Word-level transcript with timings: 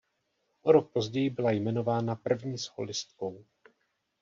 O 0.63 0.71
rok 0.71 0.91
později 0.91 1.29
byla 1.29 1.51
jmenována 1.51 2.15
první 2.15 2.57
sólistkou. 2.57 3.45